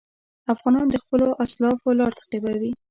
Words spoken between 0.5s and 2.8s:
افغان د خپلو اسلافو لار تعقیبوي.